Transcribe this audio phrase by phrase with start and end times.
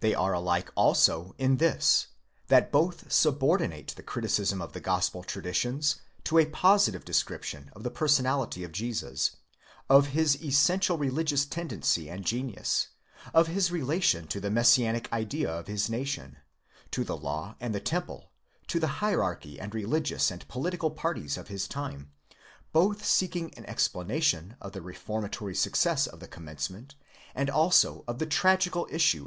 [0.00, 2.08] They are alike also in this,
[2.48, 7.90] that both subordinate the criticism of the gospel 'traditions to a positive description of the
[7.92, 9.36] personality οἵ Jesus,
[9.88, 12.88] of his essential religious tendency and genius,
[13.32, 16.38] of his relation to the Messianic idea of his nation,
[16.90, 18.32] to the law and the temple,
[18.66, 22.10] to the hierarchy and religious and political parties of his time,
[22.72, 26.96] both seeking an explanation of the reformatory success af the commencement,
[27.32, 29.20] and also of the tragical issue XXil INTRODUCTION.